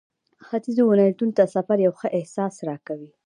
ختيځو 0.45 0.83
ولایتونو 0.87 1.35
ته 1.37 1.43
سفر 1.55 1.77
یو 1.85 1.93
ښه 1.99 2.07
احساس 2.17 2.55
راکوي. 2.67 3.11